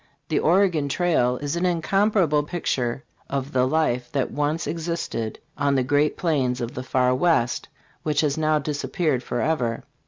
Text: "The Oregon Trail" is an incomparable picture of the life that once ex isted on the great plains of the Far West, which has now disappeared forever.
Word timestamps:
"The 0.29 0.39
Oregon 0.39 0.89
Trail" 0.89 1.37
is 1.43 1.55
an 1.55 1.63
incomparable 1.63 2.41
picture 2.41 3.03
of 3.29 3.51
the 3.51 3.67
life 3.67 4.11
that 4.13 4.31
once 4.31 4.65
ex 4.67 4.87
isted 4.87 5.37
on 5.59 5.75
the 5.75 5.83
great 5.83 6.17
plains 6.17 6.59
of 6.59 6.73
the 6.73 6.81
Far 6.81 7.13
West, 7.13 7.69
which 8.01 8.21
has 8.21 8.35
now 8.35 8.57
disappeared 8.57 9.21
forever. 9.21 9.83